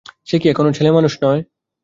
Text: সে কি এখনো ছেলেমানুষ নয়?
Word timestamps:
সে 0.27 0.35
কি 0.41 0.47
এখনো 0.49 0.69
ছেলেমানুষ 0.77 1.13
নয়? 1.23 1.41